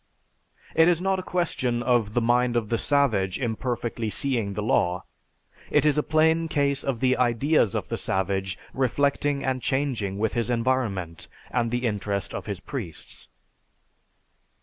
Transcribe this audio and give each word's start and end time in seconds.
It 0.73 0.87
is 0.87 0.99
not 0.99 1.19
a 1.19 1.21
question 1.21 1.83
of 1.83 2.15
the 2.15 2.21
mind 2.21 2.55
of 2.55 2.69
the 2.69 2.79
savage 2.79 3.37
imperfectly 3.37 4.09
seeing 4.09 4.55
the 4.55 4.63
law. 4.63 5.03
It 5.69 5.85
is 5.85 5.95
a 5.95 6.01
plain 6.01 6.47
case 6.47 6.83
of 6.83 7.01
the 7.01 7.15
ideas 7.17 7.75
of 7.75 7.89
the 7.89 7.97
savage 7.99 8.57
reflecting 8.73 9.45
and 9.45 9.61
changing 9.61 10.17
with 10.17 10.33
his 10.33 10.49
environment 10.49 11.27
and 11.51 11.69
the 11.69 11.85
interest 11.85 12.33
of 12.33 12.47
his 12.47 12.59
priests." 12.59 13.27